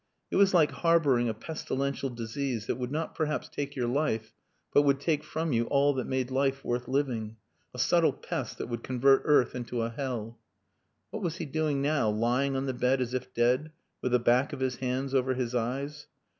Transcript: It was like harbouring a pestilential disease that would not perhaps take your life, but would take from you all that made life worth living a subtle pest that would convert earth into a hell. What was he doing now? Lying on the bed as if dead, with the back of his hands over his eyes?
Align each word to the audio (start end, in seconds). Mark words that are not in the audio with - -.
It 0.31 0.35
was 0.35 0.51
like 0.51 0.71
harbouring 0.71 1.29
a 1.29 1.33
pestilential 1.35 2.09
disease 2.09 2.65
that 2.65 2.77
would 2.77 2.91
not 2.91 3.13
perhaps 3.13 3.47
take 3.47 3.75
your 3.75 3.87
life, 3.87 4.33
but 4.73 4.81
would 4.81 4.99
take 4.99 5.23
from 5.23 5.53
you 5.53 5.65
all 5.65 5.93
that 5.93 6.07
made 6.07 6.31
life 6.31 6.65
worth 6.65 6.87
living 6.87 7.35
a 7.71 7.77
subtle 7.77 8.11
pest 8.11 8.57
that 8.57 8.65
would 8.65 8.81
convert 8.83 9.21
earth 9.25 9.53
into 9.53 9.83
a 9.83 9.91
hell. 9.91 10.39
What 11.11 11.21
was 11.21 11.35
he 11.37 11.45
doing 11.45 11.83
now? 11.83 12.09
Lying 12.09 12.55
on 12.55 12.65
the 12.65 12.73
bed 12.73 12.99
as 12.99 13.13
if 13.13 13.31
dead, 13.35 13.71
with 14.01 14.11
the 14.11 14.17
back 14.17 14.53
of 14.53 14.59
his 14.59 14.77
hands 14.77 15.13
over 15.13 15.35
his 15.35 15.53
eyes? 15.53 16.07